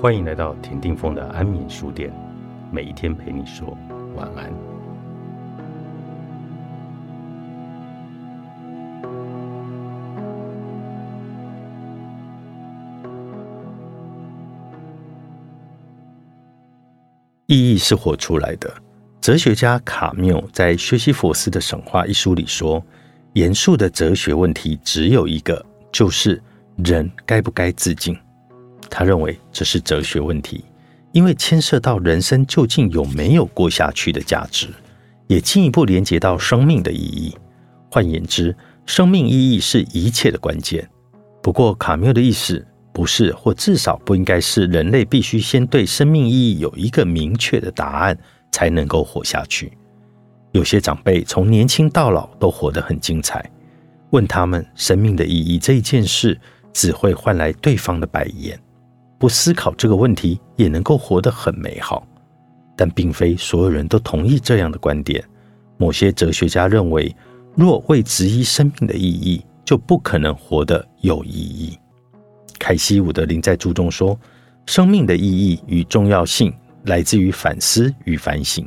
[0.00, 2.10] 欢迎来到田定峰的安眠书店，
[2.72, 3.76] 每一天陪你说
[4.16, 4.50] 晚安。
[17.44, 18.72] 意义是活出来的。
[19.20, 22.82] 哲学家卡缪在《学习佛斯的神话》一书里说
[23.34, 25.62] ：“严肃的哲学问题只有一个，
[25.92, 26.42] 就是
[26.78, 28.16] 人该不该自尽。”
[28.90, 30.64] 他认为这是哲学问题，
[31.12, 34.68] 因为牵涉到人生究竟有没有过下去的价值，
[35.28, 37.34] 也进一步连接到生命的意义。
[37.90, 38.54] 换言之，
[38.84, 40.88] 生命意义是一切的关键。
[41.42, 48.18] 不过，卡缪的意思不是，或至少不应该是，人类必须先对生命意义有一个明确的答案，
[48.52, 49.72] 才能够活下去。
[50.52, 53.48] 有些长辈从年轻到老都活得很精彩，
[54.10, 56.38] 问他们生命的意义这一件事，
[56.72, 58.60] 只会换来对方的白眼。
[59.20, 62.06] 不思考这个问题也能够活得很美好，
[62.74, 65.22] 但并非所有人都同意这样的观点。
[65.76, 67.14] 某些哲学家认为，
[67.54, 71.78] 若未质疑生命的意义，就不可能活得有意义。
[72.58, 74.18] 凯西·伍德林在注中说
[74.64, 76.50] ：“生命的意义与重要性
[76.84, 78.66] 来自于反思与反省。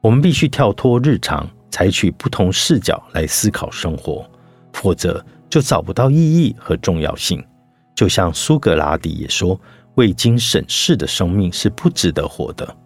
[0.00, 4.24] 我们必须跳脱日常，采取不同视角来思考生活，
[4.72, 7.44] 否则就找不到意义和重要性。”
[7.94, 9.60] 就像苏格拉底也说。
[9.94, 12.76] 未经审视的生命是不值得活的。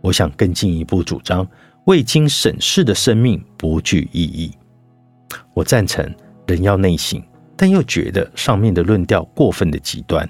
[0.00, 1.46] 我想更进一步主张，
[1.84, 4.52] 未经审视的生命不具意义。
[5.54, 6.14] 我赞成
[6.46, 7.22] 人要内省，
[7.56, 10.28] 但又觉得上面的论调过分的极端。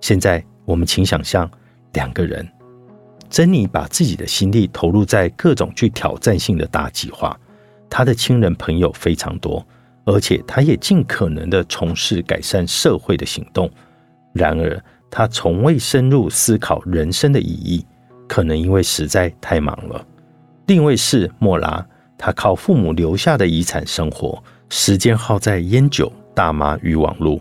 [0.00, 1.50] 现在我们请想象
[1.92, 2.48] 两个人，
[3.28, 7.38] 珍妮把自己的心力投入在各种具挑战性的大计划，
[7.88, 9.64] 她的亲人朋友非常多，
[10.04, 13.70] 而且她也尽可能的从事改善社会的行动。
[14.32, 17.84] 然而，他从未深入思考人生的意义，
[18.28, 20.06] 可能因为实在太忙了。
[20.66, 21.84] 另一位是莫拉，
[22.16, 27.40] 他靠父母留下的遗产生活，时间耗在烟酒、大麻与网络。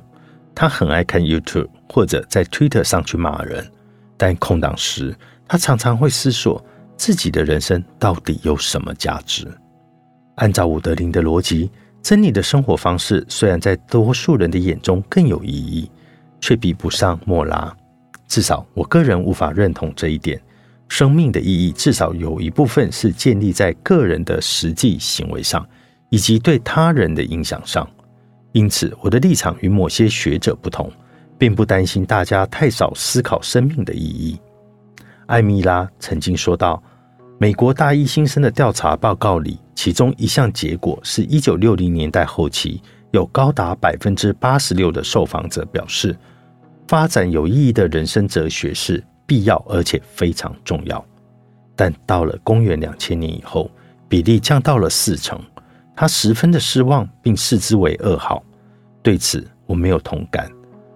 [0.56, 3.66] 他很爱看 YouTube 或者在 Twitter 上去骂人，
[4.18, 5.16] 但空档时，
[5.47, 6.63] 他常常会思索
[6.97, 9.47] 自己的人生到底有什么价值。
[10.35, 11.69] 按照伍德林的逻辑，
[12.02, 15.90] 珍妮的生活方式虽然在多数人的眼中更有意义。
[16.40, 17.76] 却比不上莫拉，
[18.28, 20.40] 至少我个人无法认同这一点。
[20.88, 25.64] 生命的意义至少有一部分是建立在个人的实际行为上，
[26.10, 27.88] 以及对他人的影响上。
[28.54, 30.92] 因此，我的立场与某些学者不同，
[31.38, 34.40] 并不担心大家太少思考生命的意义。
[35.28, 36.82] 艾米拉曾经说到，
[37.38, 42.82] 美国大一新生的调查报告里，其中一项结果是一九六零年代后期。
[43.12, 46.16] 有高达百分之八十六的受访者表示，
[46.88, 51.03] 发展有意义的人生哲学是必要而且非常重要。
[51.75, 53.72] 但到了公元两千年以后，
[54.08, 55.40] 比例降到了四成，
[55.96, 58.44] 他十分的失望，并视之为噩耗。
[59.02, 60.52] 对此，我没有同感。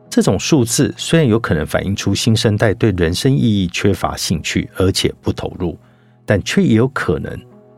[0.10, 5.76] 这种数字虽然有可能反映出新生代对人生意义缺乏兴趣，而且不投入，
[6.26, 7.36] 但却也有可能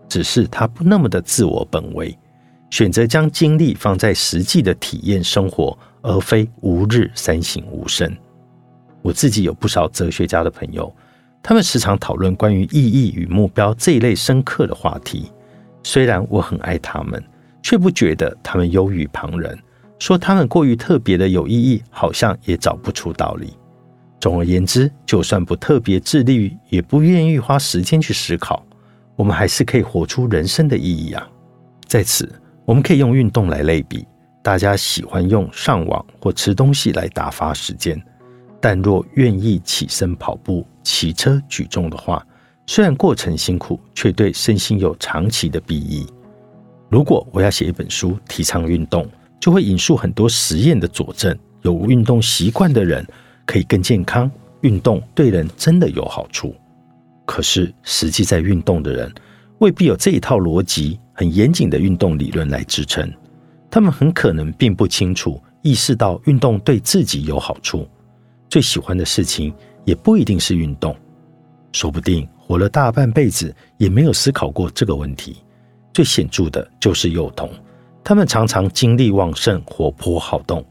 [0.09, 2.17] 只是他不那么的自我本位。
[2.69, 8.15] 选择将精力放在实际的体验生活，而非吾日三省吾身。
[9.01, 10.93] 我自己有不少哲学家的朋友，
[11.41, 15.31] 他们时常讨论关于意义与目标这一类深刻的话题。
[15.83, 17.23] 虽然我很爱他们，
[17.61, 19.57] 却不觉得他们优于旁人。
[19.99, 23.55] 说他们过于特别的有意义，好像也找不出道理。
[24.19, 28.65] 总而言之，就算不特别致力，也不愿意花时间去思考，
[29.15, 31.29] 我们还是可以活出人生的意义啊！
[31.87, 32.27] 在此。
[32.65, 34.05] 我们可以用运动来类比，
[34.41, 38.01] 大家喜欢用上网或吃东西来打发时间，
[38.59, 42.25] 但若愿意起身跑步、骑车、举重的话，
[42.65, 46.07] 虽然过程辛苦，却对身心有长期的裨益。
[46.89, 49.07] 如果我要写一本书提倡运动，
[49.39, 53.05] 就会引述很多实验的佐证，有运动习惯的人
[53.45, 54.29] 可以更健康，
[54.61, 56.55] 运动对人真的有好处。
[57.25, 59.13] 可是实际在运动的人
[59.59, 60.99] 未必有这一套逻辑。
[61.17, 63.09] 很严谨的运动理论来支撑，
[63.71, 67.87] 他们很可能并不清楚意识到运动对自己有好处。
[68.49, 69.53] 最喜欢的事情
[69.85, 70.93] 也不一定是运动，
[71.71, 75.37] 说不定活了大半辈子也没有思考过这个问题。
[75.93, 77.49] 最显著的就是幼童，
[78.03, 80.63] 他们常常精力旺盛、活泼好动，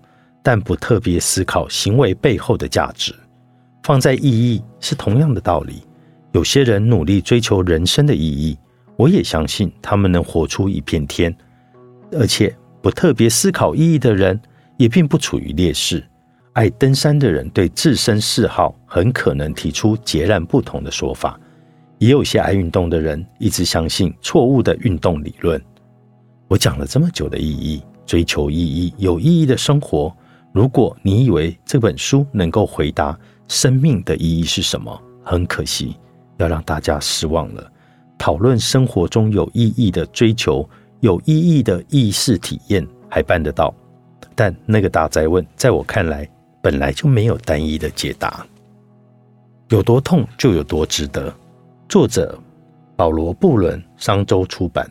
[0.42, 3.14] 但不特别思考行为背后的价值。
[3.82, 5.82] 放在意义是同样的道理。
[6.32, 8.58] 有些人努力追求人生的意义。
[8.96, 11.34] 我也相信他们能活出一片天，
[12.12, 14.40] 而且不特别思考意义的人
[14.76, 16.04] 也并不处于劣势。
[16.52, 21.38] 爱登山的人对自身嗜好很可能提出截然不同的说法。
[21.98, 25.60] 也有些爱运动的人一直相信错误的运动理论。
[26.48, 30.14] 我讲了这么久的意义，追求意义、有意义的生活。
[30.52, 33.18] 如果你以为这本书能够回答
[33.48, 35.96] 生命的意义是什么，很可惜，
[36.36, 37.72] 要让大家失望了。
[38.18, 40.68] 讨论生活中有意义的追求、
[41.00, 43.74] 有意义的意识体验还办得到，
[44.34, 46.28] 但那个大灾问，在我看来
[46.62, 48.46] 本来就没有单一的解答。
[49.68, 51.34] 有多痛就有多值得。
[51.88, 52.38] 作者：
[52.96, 54.90] 保罗·布伦，商周出版。